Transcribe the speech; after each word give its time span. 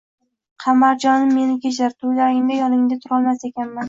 “Qamarjonim, 0.63 1.33
meni 1.39 1.57
kechir, 1.65 1.93
to‘ylaringda 2.05 2.57
yoningda 2.61 2.99
turolmas 3.05 3.47
ekanman 3.51 3.77